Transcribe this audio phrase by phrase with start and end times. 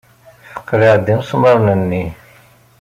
[0.59, 2.05] Teqleɛ-d imesmaṛen-nni.